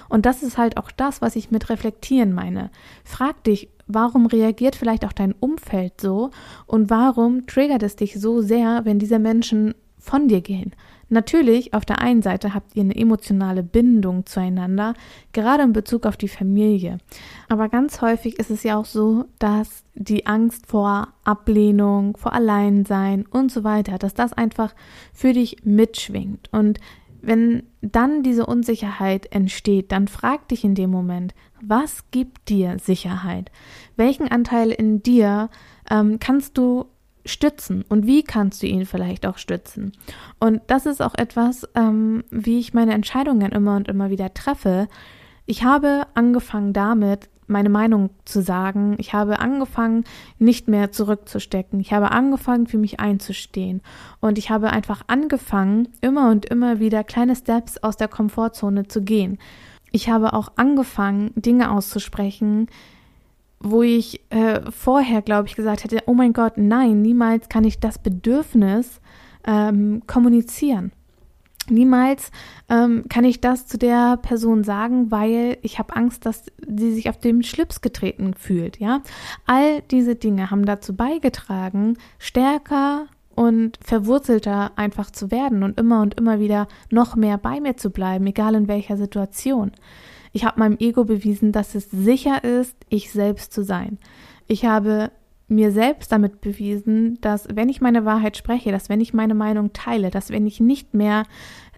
[0.09, 2.71] Und das ist halt auch das, was ich mit reflektieren meine.
[3.05, 6.31] Frag dich, warum reagiert vielleicht auch dein Umfeld so
[6.67, 10.73] und warum triggert es dich so sehr, wenn diese Menschen von dir gehen.
[11.09, 14.95] Natürlich, auf der einen Seite habt ihr eine emotionale Bindung zueinander,
[15.33, 16.99] gerade in Bezug auf die Familie.
[17.49, 23.25] Aber ganz häufig ist es ja auch so, dass die Angst vor Ablehnung, vor Alleinsein
[23.31, 24.75] und so weiter, dass das einfach
[25.13, 26.49] für dich mitschwingt.
[26.53, 26.81] Und
[27.27, 33.51] wenn dann diese Unsicherheit entsteht, dann frag dich in dem Moment, was gibt dir Sicherheit?
[33.97, 35.51] Welchen Anteil in dir
[35.91, 36.87] ähm, kannst du
[37.25, 39.91] stützen und wie kannst du ihn vielleicht auch stützen?
[40.39, 44.87] Und das ist auch etwas, ähm, wie ich meine Entscheidungen immer und immer wieder treffe.
[45.47, 48.97] Ich habe angefangen damit, meine Meinung zu sagen.
[48.99, 50.05] Ich habe angefangen,
[50.39, 51.81] nicht mehr zurückzustecken.
[51.81, 53.83] Ich habe angefangen, für mich einzustehen.
[54.21, 59.03] Und ich habe einfach angefangen, immer und immer wieder kleine Steps aus der Komfortzone zu
[59.03, 59.39] gehen.
[59.93, 62.69] Ich habe auch angefangen, Dinge auszusprechen,
[63.61, 67.81] wo ich äh, vorher, glaube ich, gesagt hätte, oh mein Gott, nein, niemals kann ich
[67.81, 69.01] das Bedürfnis
[69.47, 70.93] ähm, kommunizieren.
[71.71, 72.31] Niemals
[72.69, 77.09] ähm, kann ich das zu der Person sagen, weil ich habe Angst, dass sie sich
[77.09, 78.79] auf dem Schlips getreten fühlt.
[78.79, 79.03] Ja,
[79.47, 86.15] all diese Dinge haben dazu beigetragen, stärker und verwurzelter einfach zu werden und immer und
[86.15, 89.73] immer wieder noch mehr bei mir zu bleiben, egal in welcher Situation.
[90.33, 93.99] Ich habe meinem Ego bewiesen, dass es sicher ist, ich selbst zu sein.
[94.47, 95.11] Ich habe
[95.49, 99.73] mir selbst damit bewiesen, dass wenn ich meine Wahrheit spreche, dass wenn ich meine Meinung
[99.73, 101.25] teile, dass wenn ich nicht mehr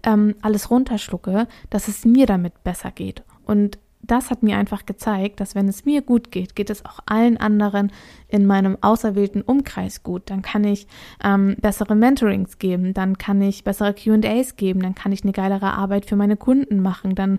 [0.03, 3.23] ähm, alles runterschlucke, dass es mir damit besser geht.
[3.45, 6.99] Und das hat mir einfach gezeigt, dass wenn es mir gut geht, geht es auch
[7.05, 7.91] allen anderen
[8.27, 10.29] in meinem auserwählten Umkreis gut.
[10.29, 10.87] Dann kann ich
[11.23, 15.73] ähm, bessere Mentorings geben, dann kann ich bessere QAs geben, dann kann ich eine geilere
[15.73, 17.37] Arbeit für meine Kunden machen, dann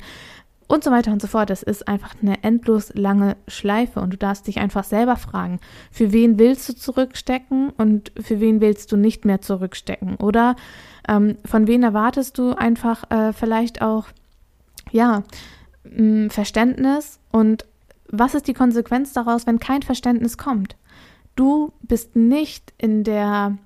[0.71, 1.51] und so weiter und so fort.
[1.51, 5.59] Das ist einfach eine endlos lange Schleife und du darfst dich einfach selber fragen,
[5.91, 10.17] für wen willst du zurückstecken und für wen willst du nicht mehr zurückstecken?
[10.17, 10.55] Oder
[11.09, 14.07] ähm, von wen erwartest du einfach äh, vielleicht auch,
[14.93, 15.25] ja,
[16.29, 17.67] Verständnis und
[18.09, 20.77] was ist die Konsequenz daraus, wenn kein Verständnis kommt?
[21.35, 23.57] Du bist nicht in der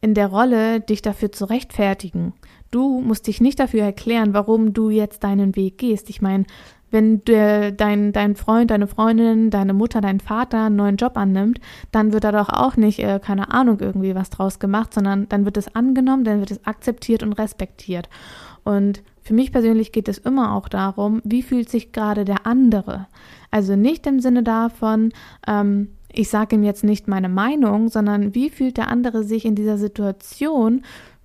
[0.00, 2.32] in der Rolle, dich dafür zu rechtfertigen.
[2.70, 6.08] Du musst dich nicht dafür erklären, warum du jetzt deinen Weg gehst.
[6.08, 6.44] Ich meine,
[6.90, 11.60] wenn der, dein, dein Freund, deine Freundin, deine Mutter, dein Vater einen neuen Job annimmt,
[11.92, 15.44] dann wird da doch auch nicht, äh, keine Ahnung, irgendwie was draus gemacht, sondern dann
[15.44, 18.08] wird es angenommen, dann wird es akzeptiert und respektiert.
[18.64, 23.06] Und für mich persönlich geht es immer auch darum, wie fühlt sich gerade der andere.
[23.50, 25.12] Also nicht im Sinne davon,
[25.46, 29.54] ähm, ich sage ihm jetzt nicht meine Meinung, sondern wie fühlt der andere sich in
[29.54, 30.82] dieser Situation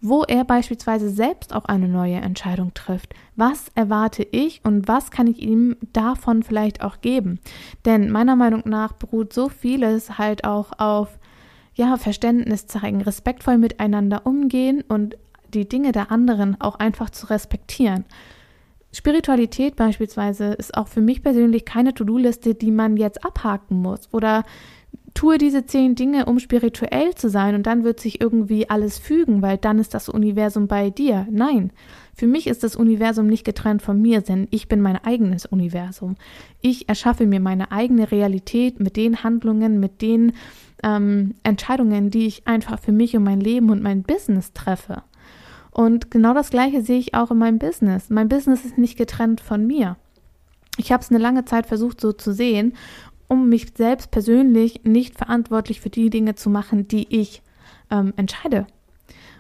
[0.07, 3.13] wo er beispielsweise selbst auch eine neue Entscheidung trifft.
[3.35, 7.39] Was erwarte ich und was kann ich ihm davon vielleicht auch geben?
[7.85, 11.17] Denn meiner Meinung nach beruht so vieles halt auch auf
[11.73, 15.17] ja, Verständnis zeigen, respektvoll miteinander umgehen und
[15.53, 18.05] die Dinge der anderen auch einfach zu respektieren.
[18.91, 24.43] Spiritualität beispielsweise ist auch für mich persönlich keine To-Do-Liste, die man jetzt abhaken muss oder
[25.15, 29.41] tue diese zehn Dinge, um spirituell zu sein und dann wird sich irgendwie alles fügen,
[29.41, 31.25] weil dann ist das Universum bei dir.
[31.31, 31.71] Nein,
[32.13, 36.17] für mich ist das Universum nicht getrennt von mir, denn ich bin mein eigenes Universum.
[36.61, 40.33] Ich erschaffe mir meine eigene Realität mit den Handlungen, mit den
[40.83, 45.01] ähm, Entscheidungen, die ich einfach für mich und mein Leben und mein Business treffe.
[45.71, 48.09] Und genau das Gleiche sehe ich auch in meinem Business.
[48.09, 49.95] Mein Business ist nicht getrennt von mir.
[50.77, 52.73] Ich habe es eine lange Zeit versucht so zu sehen
[53.27, 57.41] um mich selbst persönlich nicht verantwortlich für die Dinge zu machen, die ich
[57.91, 58.67] ähm, entscheide.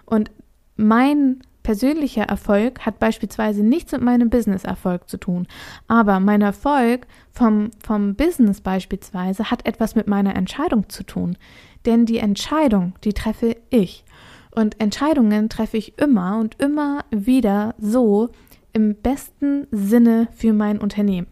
[0.05, 0.31] Und
[0.75, 5.47] mein persönlicher Erfolg hat beispielsweise nichts mit meinem Business-Erfolg zu tun.
[5.87, 11.37] Aber mein Erfolg vom, vom Business beispielsweise hat etwas mit meiner Entscheidung zu tun.
[11.85, 14.05] Denn die Entscheidung, die treffe ich.
[14.51, 18.29] Und Entscheidungen treffe ich immer und immer wieder so
[18.71, 21.27] im besten Sinne für mein Unternehmen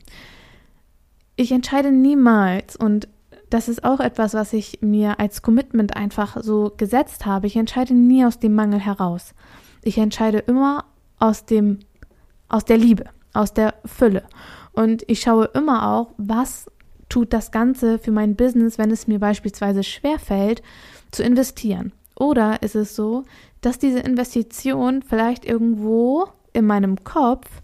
[1.36, 3.08] ich entscheide niemals und
[3.50, 7.46] das ist auch etwas, was ich mir als Commitment einfach so gesetzt habe.
[7.46, 9.36] Ich entscheide nie aus dem Mangel heraus.
[9.84, 10.86] Ich entscheide immer
[11.20, 11.80] aus dem,
[12.50, 14.24] aus der Liebe, aus der Fülle.
[14.72, 16.66] Und ich schaue immer auch, was
[17.10, 20.64] tut das Ganze für mein Business, wenn es mir beispielsweise schwerfällt,
[21.12, 21.94] zu investieren.
[22.16, 23.24] Oder ist es so,
[23.62, 27.62] dass diese Investition vielleicht irgendwo in meinem Kopf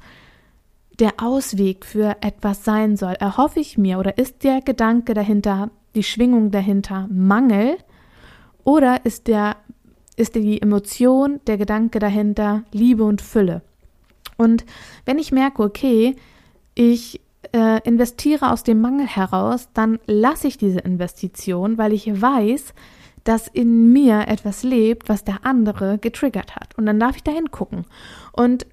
[0.99, 3.13] der Ausweg für etwas sein soll.
[3.13, 7.77] Erhoffe ich mir oder ist der Gedanke dahinter, die Schwingung dahinter Mangel
[8.63, 9.57] oder ist der
[10.15, 13.61] ist die Emotion, der Gedanke dahinter Liebe und Fülle?
[14.35, 14.65] Und
[15.05, 16.15] wenn ich merke, okay,
[16.75, 17.21] ich
[17.53, 22.73] äh, investiere aus dem Mangel heraus, dann lasse ich diese Investition, weil ich weiß,
[23.23, 26.77] dass in mir etwas lebt, was der andere getriggert hat.
[26.77, 27.85] Und dann darf ich da hingucken.
[28.33, 28.65] Und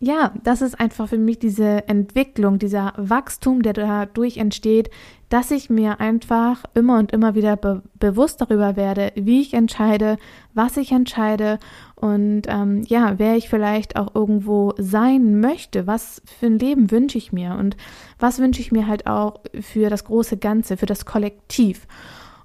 [0.00, 4.90] ja, das ist einfach für mich diese Entwicklung, dieser Wachstum, der dadurch entsteht,
[5.28, 10.16] dass ich mir einfach immer und immer wieder be bewusst darüber werde, wie ich entscheide,
[10.54, 11.58] was ich entscheide
[11.96, 17.18] und ähm, ja, wer ich vielleicht auch irgendwo sein möchte, was für ein Leben wünsche
[17.18, 17.76] ich mir und
[18.20, 21.88] was wünsche ich mir halt auch für das große Ganze, für das Kollektiv.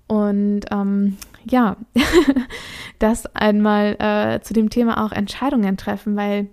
[0.08, 1.78] Und ähm, ja,
[3.00, 6.48] das einmal äh, zu dem Thema auch Entscheidungen treffen, weil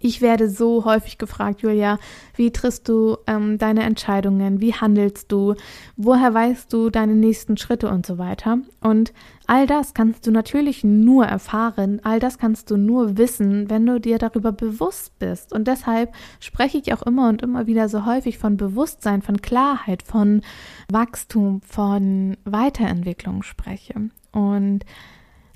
[0.00, 1.98] ich werde so häufig gefragt, Julia,
[2.34, 4.60] wie triffst du ähm, deine Entscheidungen?
[4.60, 5.54] Wie handelst du?
[5.96, 8.58] Woher weißt du deine nächsten Schritte und so weiter?
[8.80, 9.12] Und
[9.46, 14.00] all das kannst du natürlich nur erfahren, all das kannst du nur wissen, wenn du
[14.00, 15.52] dir darüber bewusst bist.
[15.52, 20.02] Und deshalb spreche ich auch immer und immer wieder so häufig von Bewusstsein, von Klarheit,
[20.02, 20.42] von
[20.90, 23.94] Wachstum, von Weiterentwicklung spreche.
[24.32, 24.84] Und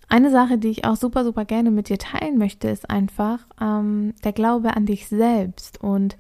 [0.09, 4.14] eine Sache, die ich auch super, super gerne mit dir teilen möchte, ist einfach ähm,
[4.25, 6.16] der Glaube an dich selbst und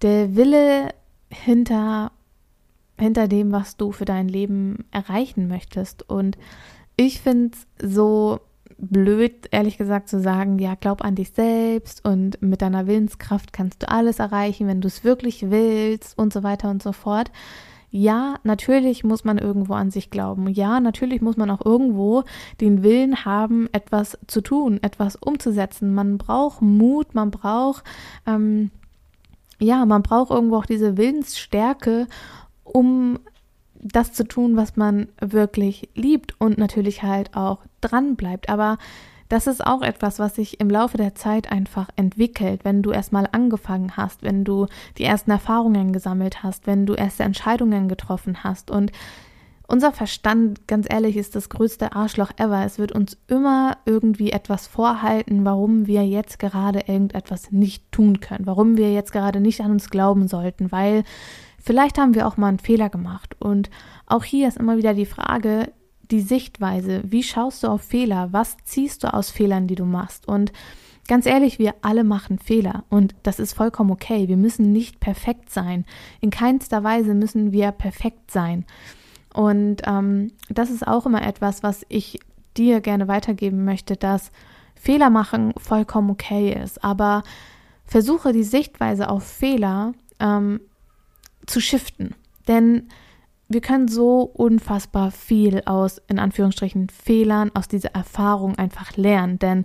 [0.00, 0.88] der Wille
[1.30, 2.12] hinter,
[2.98, 6.08] hinter dem, was du für dein Leben erreichen möchtest.
[6.08, 6.38] Und
[6.96, 8.40] ich finde es so
[8.78, 13.82] blöd, ehrlich gesagt, zu sagen, ja, glaub an dich selbst und mit deiner Willenskraft kannst
[13.82, 17.30] du alles erreichen, wenn du es wirklich willst und so weiter und so fort
[17.94, 20.48] ja, natürlich muss man irgendwo an sich glauben.
[20.48, 22.24] Ja, natürlich muss man auch irgendwo
[22.58, 25.92] den Willen haben, etwas zu tun, etwas umzusetzen.
[25.92, 27.84] Man braucht Mut, man braucht,
[28.26, 28.70] ähm,
[29.58, 32.06] ja, man braucht irgendwo auch diese Willensstärke,
[32.64, 33.18] um
[33.74, 38.48] das zu tun, was man wirklich liebt und natürlich halt auch dran bleibt.
[38.48, 38.78] Aber
[39.32, 43.26] das ist auch etwas, was sich im Laufe der Zeit einfach entwickelt, wenn du erstmal
[43.32, 44.66] angefangen hast, wenn du
[44.98, 48.70] die ersten Erfahrungen gesammelt hast, wenn du erste Entscheidungen getroffen hast.
[48.70, 48.92] Und
[49.66, 52.62] unser Verstand, ganz ehrlich, ist das größte Arschloch ever.
[52.62, 58.44] Es wird uns immer irgendwie etwas vorhalten, warum wir jetzt gerade irgendetwas nicht tun können,
[58.44, 61.04] warum wir jetzt gerade nicht an uns glauben sollten, weil
[61.58, 63.34] vielleicht haben wir auch mal einen Fehler gemacht.
[63.38, 63.70] Und
[64.04, 65.72] auch hier ist immer wieder die Frage,
[66.12, 67.02] die Sichtweise.
[67.04, 68.28] Wie schaust du auf Fehler?
[68.32, 70.28] Was ziehst du aus Fehlern, die du machst?
[70.28, 70.52] Und
[71.08, 74.28] ganz ehrlich, wir alle machen Fehler und das ist vollkommen okay.
[74.28, 75.84] Wir müssen nicht perfekt sein.
[76.20, 78.64] In keinster Weise müssen wir perfekt sein.
[79.34, 82.20] Und ähm, das ist auch immer etwas, was ich
[82.56, 84.30] dir gerne weitergeben möchte, dass
[84.74, 86.84] Fehler machen vollkommen okay ist.
[86.84, 87.22] Aber
[87.86, 90.60] versuche die Sichtweise auf Fehler ähm,
[91.46, 92.14] zu shiften.
[92.48, 92.88] Denn
[93.52, 99.38] wir können so unfassbar viel aus, in Anführungsstrichen, Fehlern, aus dieser Erfahrung einfach lernen.
[99.38, 99.64] Denn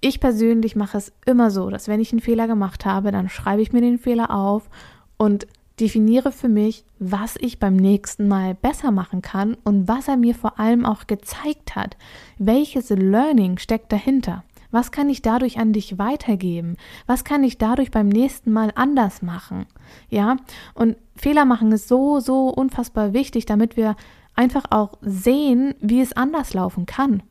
[0.00, 3.62] ich persönlich mache es immer so, dass wenn ich einen Fehler gemacht habe, dann schreibe
[3.62, 4.68] ich mir den Fehler auf
[5.16, 5.46] und
[5.80, 10.34] definiere für mich, was ich beim nächsten Mal besser machen kann und was er mir
[10.34, 11.96] vor allem auch gezeigt hat.
[12.38, 14.44] Welches Learning steckt dahinter?
[14.70, 16.76] Was kann ich dadurch an dich weitergeben?
[17.06, 19.66] Was kann ich dadurch beim nächsten Mal anders machen?
[20.08, 20.36] Ja,
[20.74, 23.96] und Fehler machen ist so, so unfassbar wichtig, damit wir
[24.34, 27.22] einfach auch sehen, wie es anders laufen kann.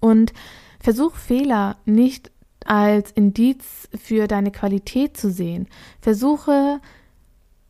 [0.00, 0.32] Und
[0.80, 2.30] versuch Fehler nicht
[2.64, 5.68] als Indiz für deine Qualität zu sehen.
[6.00, 6.80] Versuche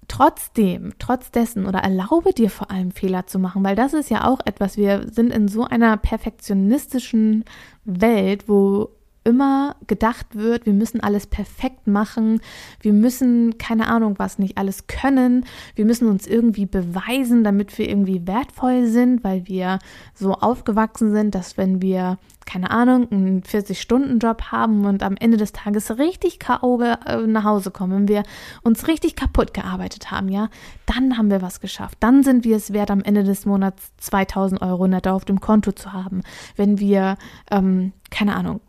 [0.08, 4.26] trotzdem, trotz dessen oder erlaube dir vor allem Fehler zu machen, weil das ist ja
[4.26, 7.44] auch etwas, wir sind in so einer perfektionistischen
[7.84, 8.90] Welt, wo
[9.26, 12.40] immer gedacht wird, wir müssen alles perfekt machen,
[12.80, 17.88] wir müssen keine Ahnung was nicht alles können, wir müssen uns irgendwie beweisen, damit wir
[17.88, 19.80] irgendwie wertvoll sind, weil wir
[20.14, 25.52] so aufgewachsen sind, dass wenn wir keine Ahnung, einen 40-Stunden-Job haben und am Ende des
[25.52, 26.80] Tages richtig K.O.
[26.80, 28.22] Äh, nach Hause kommen, wenn wir
[28.62, 30.48] uns richtig kaputt gearbeitet haben, ja,
[30.86, 31.98] dann haben wir was geschafft.
[32.00, 35.72] Dann sind wir es wert, am Ende des Monats 2000 Euro netto auf dem Konto
[35.72, 36.22] zu haben.
[36.54, 37.18] Wenn wir,
[37.50, 38.60] ähm, keine Ahnung,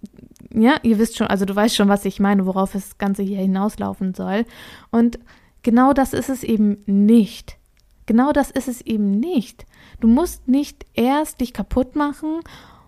[0.51, 3.39] ja, ihr wisst schon, also du weißt schon, was ich meine, worauf das Ganze hier
[3.39, 4.45] hinauslaufen soll.
[4.89, 5.19] Und
[5.61, 7.57] genau das ist es eben nicht.
[8.07, 9.65] Genau das ist es eben nicht.
[9.99, 12.39] Du musst nicht erst dich kaputt machen,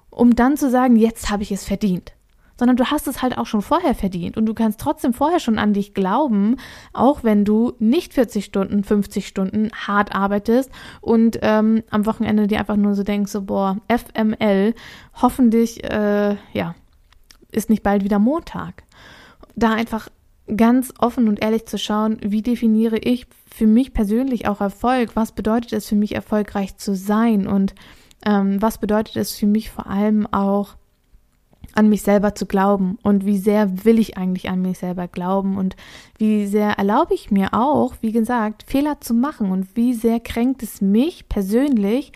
[0.10, 2.14] um dann zu sagen, jetzt habe ich es verdient.
[2.58, 5.58] Sondern du hast es halt auch schon vorher verdient und du kannst trotzdem vorher schon
[5.58, 6.58] an dich glauben,
[6.92, 10.70] auch wenn du nicht 40 Stunden, 50 Stunden hart arbeitest
[11.00, 14.74] und ähm, am Wochenende dir einfach nur so denkst, so boah, FML,
[15.22, 16.76] hoffentlich, äh, ja,
[17.52, 18.84] ist nicht bald wieder Montag.
[19.56, 20.10] Da einfach
[20.56, 25.16] ganz offen und ehrlich zu schauen, wie definiere ich für mich persönlich auch Erfolg?
[25.16, 27.48] Was bedeutet es für mich, erfolgreich zu sein?
[27.48, 27.76] Und
[28.26, 30.76] ähm, was bedeutet es für mich vor allem auch,
[31.76, 32.98] an mich selber zu glauben?
[33.04, 35.58] Und wie sehr will ich eigentlich an mich selber glauben?
[35.58, 35.76] Und
[36.18, 39.52] wie sehr erlaube ich mir auch, wie gesagt, Fehler zu machen?
[39.52, 42.12] Und wie sehr kränkt es mich persönlich?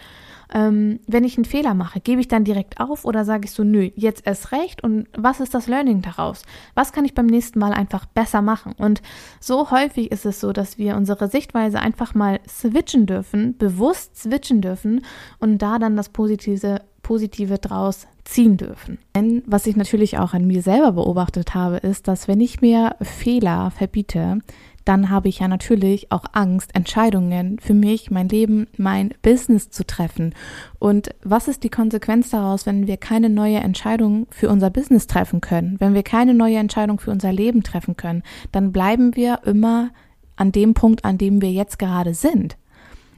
[0.54, 3.64] Ähm, wenn ich einen Fehler mache, gebe ich dann direkt auf oder sage ich so,
[3.64, 6.44] nö, jetzt erst recht und was ist das Learning daraus?
[6.76, 8.74] Was kann ich beim nächsten Mal einfach besser machen?
[8.78, 9.02] Und
[9.40, 14.62] so häufig ist es so, dass wir unsere Sichtweise einfach mal switchen dürfen, bewusst switchen
[14.62, 15.04] dürfen
[15.40, 19.00] und da dann das Positive, Positive draus ziehen dürfen.
[19.16, 22.96] Denn was ich natürlich auch an mir selber beobachtet habe, ist, dass wenn ich mir
[23.02, 24.40] Fehler verbiete,
[24.86, 29.86] dann habe ich ja natürlich auch Angst, Entscheidungen für mich, mein Leben, mein Business zu
[29.86, 30.34] treffen.
[30.80, 35.42] Und was ist die Konsequenz daraus, wenn wir keine neue Entscheidung für unser Business treffen
[35.42, 38.24] können, wenn wir keine neue Entscheidung für unser Leben treffen können?
[38.52, 39.92] Dann bleiben wir immer
[40.36, 42.58] an dem Punkt, an dem wir jetzt gerade sind.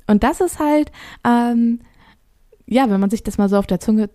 [0.07, 0.91] Und das ist halt,
[1.23, 1.79] ähm,
[2.67, 4.09] ja, wenn man sich das mal so auf der Zunge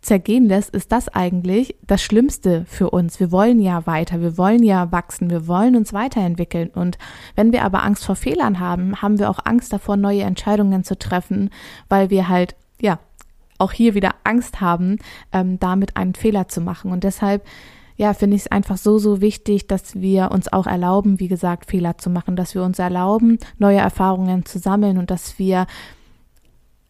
[0.00, 3.20] zergehen lässt, ist das eigentlich das Schlimmste für uns.
[3.20, 6.70] Wir wollen ja weiter, wir wollen ja wachsen, wir wollen uns weiterentwickeln.
[6.70, 6.98] Und
[7.36, 10.98] wenn wir aber Angst vor Fehlern haben, haben wir auch Angst davor, neue Entscheidungen zu
[10.98, 11.50] treffen,
[11.88, 12.98] weil wir halt, ja,
[13.58, 14.98] auch hier wieder Angst haben,
[15.32, 16.90] ähm, damit einen Fehler zu machen.
[16.90, 17.46] Und deshalb,
[17.96, 21.70] ja, finde ich es einfach so, so wichtig, dass wir uns auch erlauben, wie gesagt,
[21.70, 25.66] Fehler zu machen, dass wir uns erlauben, neue Erfahrungen zu sammeln und dass wir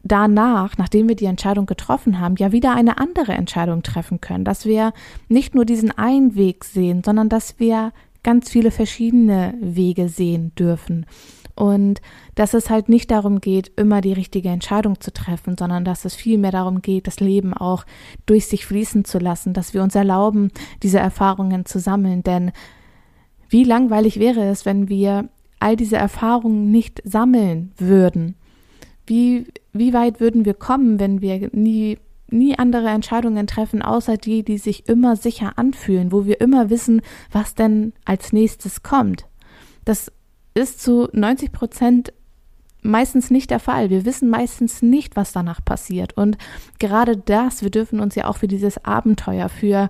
[0.04, 4.66] danach, nachdem wir die Entscheidung getroffen haben, ja wieder eine andere Entscheidung treffen können, dass
[4.66, 4.92] wir
[5.28, 11.06] nicht nur diesen einen Weg sehen, sondern dass wir ganz viele verschiedene Wege sehen dürfen.
[11.54, 12.00] Und
[12.34, 16.14] dass es halt nicht darum geht, immer die richtige Entscheidung zu treffen, sondern dass es
[16.14, 17.84] vielmehr darum geht, das Leben auch
[18.24, 20.50] durch sich fließen zu lassen, dass wir uns erlauben,
[20.82, 22.22] diese Erfahrungen zu sammeln.
[22.22, 22.52] Denn
[23.50, 25.28] wie langweilig wäre es, wenn wir
[25.60, 28.36] all diese Erfahrungen nicht sammeln würden?
[29.06, 31.98] Wie, wie weit würden wir kommen, wenn wir nie,
[32.28, 37.02] nie andere Entscheidungen treffen, außer die, die sich immer sicher anfühlen, wo wir immer wissen,
[37.30, 39.26] was denn als nächstes kommt?
[39.84, 40.12] Das
[40.54, 42.12] ist zu 90 Prozent
[42.82, 43.90] meistens nicht der Fall.
[43.90, 46.16] Wir wissen meistens nicht, was danach passiert.
[46.16, 46.36] Und
[46.78, 49.88] gerade das, wir dürfen uns ja auch für dieses Abenteuer, für,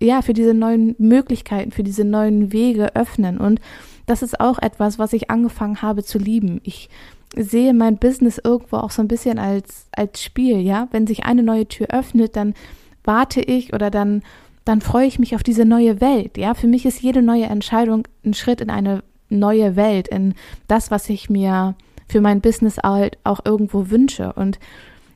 [0.00, 3.38] ja, für diese neuen Möglichkeiten, für diese neuen Wege öffnen.
[3.38, 3.60] Und
[4.06, 6.60] das ist auch etwas, was ich angefangen habe zu lieben.
[6.64, 6.88] Ich
[7.36, 10.88] sehe mein Business irgendwo auch so ein bisschen als, als Spiel, ja.
[10.90, 12.54] Wenn sich eine neue Tür öffnet, dann
[13.04, 14.22] warte ich oder dann
[14.64, 16.38] dann freue ich mich auf diese neue Welt.
[16.38, 20.34] Ja, für mich ist jede neue Entscheidung ein Schritt in eine neue Welt, in
[20.68, 21.74] das, was ich mir
[22.08, 24.32] für mein Business halt auch irgendwo wünsche.
[24.34, 24.58] Und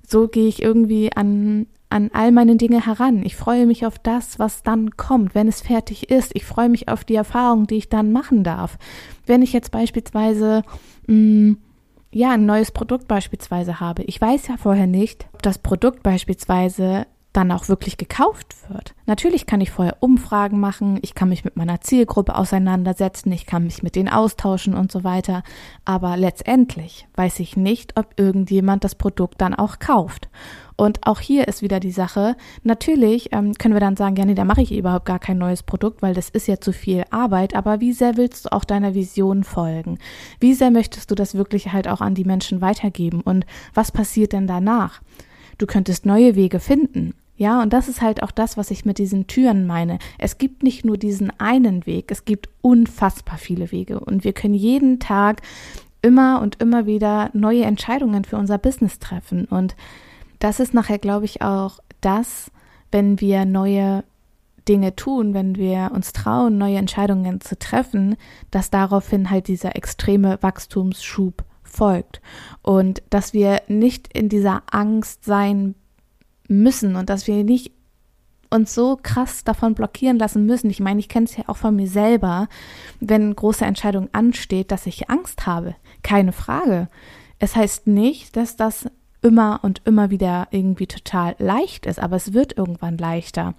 [0.06, 3.22] so gehe ich irgendwie an, an all meine Dinge heran.
[3.24, 6.32] Ich freue mich auf das, was dann kommt, wenn es fertig ist.
[6.34, 8.78] Ich freue mich auf die Erfahrung, die ich dann machen darf.
[9.26, 10.62] Wenn ich jetzt beispielsweise
[11.06, 11.58] mh, mm,
[12.16, 14.02] ja, ein neues Produkt beispielsweise habe.
[14.04, 18.94] Ich weiß ja vorher nicht, ob das Produkt beispielsweise dann auch wirklich gekauft wird.
[19.04, 23.64] Natürlich kann ich vorher Umfragen machen, ich kann mich mit meiner Zielgruppe auseinandersetzen, ich kann
[23.64, 25.42] mich mit denen austauschen und so weiter,
[25.84, 30.30] aber letztendlich weiß ich nicht, ob irgendjemand das Produkt dann auch kauft.
[30.76, 34.34] Und auch hier ist wieder die Sache, natürlich ähm, können wir dann sagen, ja, nee,
[34.34, 37.54] da mache ich überhaupt gar kein neues Produkt, weil das ist ja zu viel Arbeit,
[37.54, 39.98] aber wie sehr willst du auch deiner Vision folgen?
[40.38, 43.22] Wie sehr möchtest du das wirklich halt auch an die Menschen weitergeben?
[43.22, 45.00] Und was passiert denn danach?
[45.56, 47.14] Du könntest neue Wege finden.
[47.38, 49.98] Ja, und das ist halt auch das, was ich mit diesen Türen meine.
[50.18, 54.54] Es gibt nicht nur diesen einen Weg, es gibt unfassbar viele Wege und wir können
[54.54, 55.42] jeden Tag
[56.00, 59.76] immer und immer wieder neue Entscheidungen für unser Business treffen und
[60.38, 62.50] das ist nachher, glaube ich, auch das,
[62.90, 64.04] wenn wir neue
[64.68, 68.16] Dinge tun, wenn wir uns trauen, neue Entscheidungen zu treffen,
[68.50, 72.20] dass daraufhin halt dieser extreme Wachstumsschub folgt
[72.62, 75.74] und dass wir nicht in dieser Angst sein
[76.48, 77.72] müssen und dass wir nicht
[78.50, 80.70] uns so krass davon blockieren lassen müssen.
[80.70, 82.48] Ich meine, ich kenne es ja auch von mir selber,
[83.00, 85.74] wenn große Entscheidung ansteht, dass ich Angst habe.
[86.02, 86.88] Keine Frage.
[87.38, 88.86] Es heißt nicht, dass das
[89.22, 93.54] immer und immer wieder irgendwie total leicht ist, aber es wird irgendwann leichter.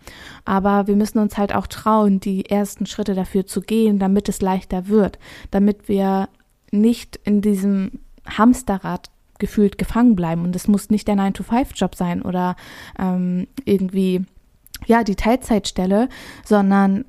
[0.45, 4.41] Aber wir müssen uns halt auch trauen, die ersten Schritte dafür zu gehen, damit es
[4.41, 5.19] leichter wird,
[5.51, 6.29] damit wir
[6.71, 10.43] nicht in diesem Hamsterrad gefühlt gefangen bleiben.
[10.43, 12.55] Und es muss nicht der 9-to-5-Job sein oder
[12.99, 14.25] ähm, irgendwie,
[14.85, 16.09] ja, die Teilzeitstelle,
[16.43, 17.05] sondern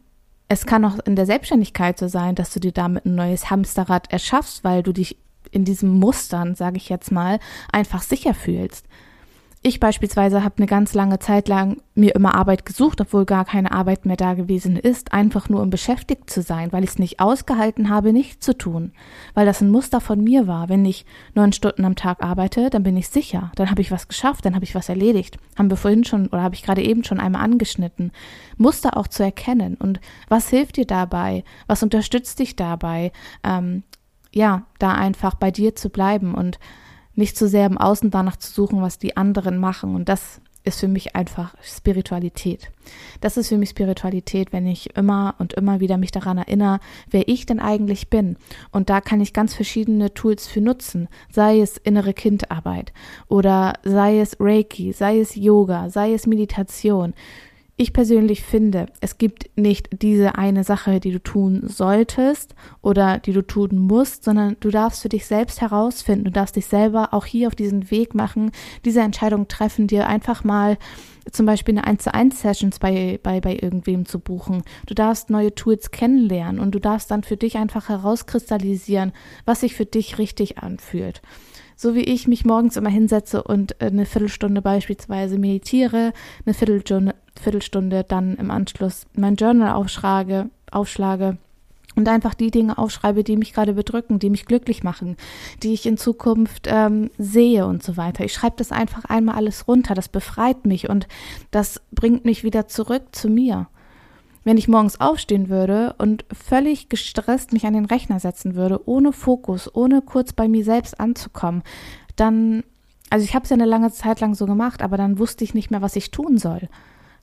[0.49, 4.11] es kann auch in der Selbstständigkeit so sein, dass du dir damit ein neues Hamsterrad
[4.11, 5.17] erschaffst, weil du dich
[5.51, 7.39] in diesen Mustern, sage ich jetzt mal,
[7.73, 8.87] einfach sicher fühlst.
[9.61, 13.73] Ich beispielsweise habe eine ganz lange Zeit lang mir immer Arbeit gesucht, obwohl gar keine
[13.73, 17.19] Arbeit mehr da gewesen ist, einfach nur um beschäftigt zu sein, weil ich es nicht
[17.19, 18.93] ausgehalten habe, nichts zu tun,
[19.35, 20.69] weil das ein Muster von mir war.
[20.69, 24.07] Wenn ich neun Stunden am Tag arbeite, dann bin ich sicher, dann habe ich was
[24.07, 25.39] geschafft, dann habe ich was erledigt.
[25.59, 28.13] Haben wir vorhin schon oder habe ich gerade eben schon einmal angeschnitten.
[28.59, 31.43] Muster auch zu erkennen und was hilft dir dabei?
[31.67, 33.11] Was unterstützt dich dabei?
[33.43, 33.83] Ähm,
[34.39, 36.59] ja, da einfach bei dir zu bleiben und
[37.15, 39.97] nicht zu sehr im Außen danach zu suchen, was die anderen machen.
[39.97, 42.71] Und das ist für mich einfach Spiritualität.
[43.21, 46.79] Das ist für mich Spiritualität, wenn ich immer und immer wieder mich daran erinnere,
[47.11, 48.37] wer ich denn eigentlich bin.
[48.71, 52.93] Und da kann ich ganz verschiedene Tools für nutzen, sei es innere Kindarbeit
[53.27, 57.15] oder sei es Reiki, sei es Yoga, sei es Meditation.
[57.81, 63.33] Ich persönlich finde, es gibt nicht diese eine Sache, die du tun solltest oder die
[63.33, 67.25] du tun musst, sondern du darfst für dich selbst herausfinden, du darfst dich selber auch
[67.25, 68.51] hier auf diesen Weg machen,
[68.85, 70.77] diese Entscheidung treffen, dir einfach mal
[71.31, 74.65] zum Beispiel eine 1 zu 1 Sessions bei, bei, bei irgendwem zu buchen.
[74.87, 79.13] Du darfst neue Tools kennenlernen und du darfst dann für dich einfach herauskristallisieren,
[79.45, 81.23] was sich für dich richtig anfühlt
[81.81, 86.13] so wie ich mich morgens immer hinsetze und eine Viertelstunde beispielsweise meditiere,
[86.45, 91.39] eine Viertelstunde, Viertelstunde dann im Anschluss mein Journal aufschlage, aufschlage
[91.99, 95.17] und einfach die Dinge aufschreibe, die mich gerade bedrücken, die mich glücklich machen,
[95.63, 98.25] die ich in Zukunft ähm, sehe und so weiter.
[98.25, 101.09] Ich schreibe das einfach einmal alles runter, das befreit mich und
[101.51, 103.67] das bringt mich wieder zurück zu mir.
[104.45, 109.13] Wenn ich morgens aufstehen würde und völlig gestresst mich an den Rechner setzen würde, ohne
[109.13, 111.63] Fokus, ohne kurz bei mir selbst anzukommen,
[112.15, 112.63] dann,
[113.11, 115.53] also ich habe es ja eine lange Zeit lang so gemacht, aber dann wusste ich
[115.53, 116.69] nicht mehr, was ich tun soll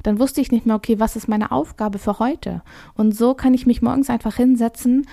[0.06, 2.62] dann wusste ich nicht mehr, okay, was ist meine Aufgabe für heute?
[2.94, 5.08] Und so kann ich mich morgens einfach hinsetzen,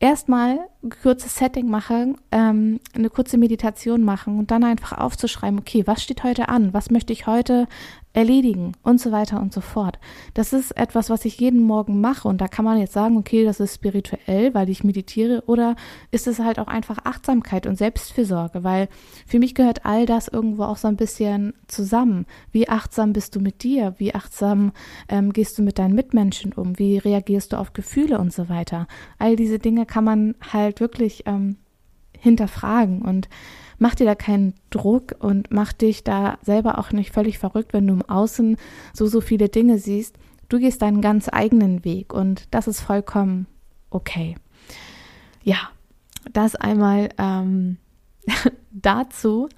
[0.00, 0.58] erstmal
[0.90, 6.24] kurzes Setting machen, ähm, eine kurze Meditation machen und dann einfach aufzuschreiben, okay, was steht
[6.24, 6.74] heute an?
[6.74, 7.66] Was möchte ich heute
[8.14, 9.98] erledigen und so weiter und so fort.
[10.34, 13.44] Das ist etwas, was ich jeden Morgen mache und da kann man jetzt sagen, okay,
[13.44, 15.74] das ist spirituell, weil ich meditiere oder
[16.12, 18.88] ist es halt auch einfach Achtsamkeit und Selbstfürsorge, weil
[19.26, 22.24] für mich gehört all das irgendwo auch so ein bisschen zusammen.
[22.52, 23.94] Wie achtsam bist du mit dir?
[23.98, 24.72] Wie achtsam
[25.08, 26.78] ähm, gehst du mit deinen Mitmenschen um?
[26.78, 28.86] Wie reagierst du auf Gefühle und so weiter?
[29.18, 30.36] All diese Dinge kann man
[30.74, 31.56] halt wirklich ähm,
[32.18, 33.28] hinterfragen und
[33.78, 37.86] mach dir da keinen Druck und mach dich da selber auch nicht völlig verrückt, wenn
[37.86, 38.56] du im Außen
[38.92, 40.16] so, so viele Dinge siehst.
[40.48, 43.46] Du gehst deinen ganz eigenen Weg und das ist vollkommen
[43.90, 44.36] okay.
[45.42, 45.70] Ja,
[46.32, 47.78] das einmal ähm,
[48.70, 49.48] dazu.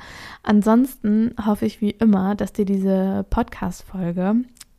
[0.42, 4.36] Ansonsten hoffe ich wie immer, dass dir diese Podcast-Folge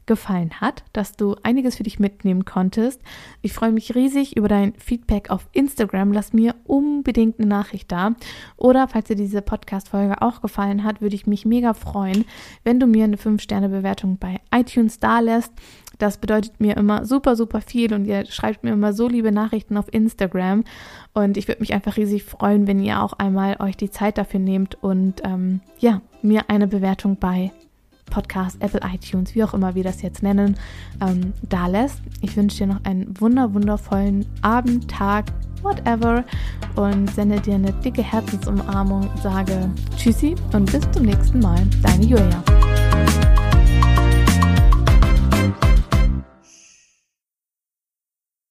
[0.07, 3.01] gefallen hat, dass du einiges für dich mitnehmen konntest.
[3.41, 6.11] Ich freue mich riesig über dein Feedback auf Instagram.
[6.11, 8.15] Lass mir unbedingt eine Nachricht da.
[8.55, 12.25] Oder falls dir diese Podcast-Folge auch gefallen hat, würde ich mich mega freuen,
[12.63, 15.51] wenn du mir eine 5-Sterne-Bewertung bei iTunes da lässt.
[15.99, 19.77] Das bedeutet mir immer super, super viel und ihr schreibt mir immer so liebe Nachrichten
[19.77, 20.63] auf Instagram.
[21.13, 24.39] Und ich würde mich einfach riesig freuen, wenn ihr auch einmal euch die Zeit dafür
[24.39, 27.51] nehmt und ähm, ja, mir eine Bewertung bei
[28.09, 30.57] Podcast, Apple iTunes, wie auch immer wir das jetzt nennen,
[31.01, 32.01] ähm, da lässt.
[32.21, 35.25] Ich wünsche dir noch einen wunder, wundervollen Abend, Tag,
[35.61, 36.23] whatever
[36.75, 41.59] und sende dir eine dicke Herzensumarmung, sage Tschüssi und bis zum nächsten Mal.
[41.81, 42.43] Deine Julia.